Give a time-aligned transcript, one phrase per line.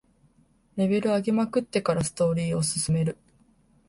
[0.77, 3.17] レベル上げまくってからストーリーを進める